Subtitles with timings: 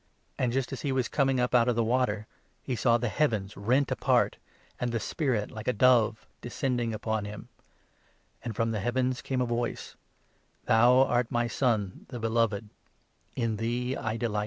[0.39, 2.25] And just as he was coming up out of 10 the water,
[2.63, 4.37] he saw the heavens rent apart,
[4.79, 7.49] and the Spirit, like a dove, descending upon him,
[8.43, 9.95] and from the heavens came n a voice—
[10.65, 12.67] "Thou art my Son, the Beloved;
[13.35, 14.39] in thee I delight."